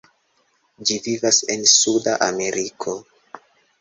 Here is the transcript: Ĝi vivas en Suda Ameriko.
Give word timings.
Ĝi 0.91 0.95
vivas 1.07 1.39
en 1.55 1.67
Suda 1.75 2.17
Ameriko. 2.29 2.97